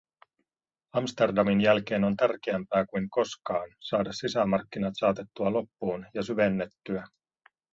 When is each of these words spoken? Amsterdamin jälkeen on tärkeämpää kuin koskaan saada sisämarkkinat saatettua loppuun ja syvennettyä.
Amsterdamin 0.93 1.61
jälkeen 1.61 2.03
on 2.03 2.15
tärkeämpää 2.17 2.85
kuin 2.85 3.09
koskaan 3.09 3.69
saada 3.79 4.11
sisämarkkinat 4.13 4.93
saatettua 4.97 5.53
loppuun 5.53 6.05
ja 6.13 6.23
syvennettyä. 6.23 7.05